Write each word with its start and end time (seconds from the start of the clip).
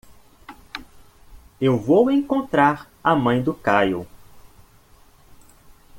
Eu 1.61 1.77
vou 1.77 2.09
encontrar 2.09 2.89
a 3.03 3.15
mãe 3.15 3.39
do 3.43 3.53
Kyle. 3.53 4.07